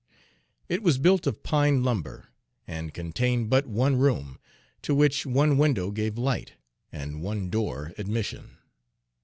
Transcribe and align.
It 0.67 0.81
was 0.81 0.97
built 0.97 1.27
of 1.27 1.43
pine 1.43 1.83
lumber, 1.83 2.29
and 2.65 2.91
contained 2.91 3.51
but 3.51 3.67
one 3.67 3.97
room, 3.97 4.39
to 4.81 4.95
which 4.95 5.27
one 5.27 5.59
window 5.59 5.91
gave 5.91 6.17
light 6.17 6.53
and 6.91 7.21
one 7.21 7.51
door 7.51 7.93
admission. 7.99 8.57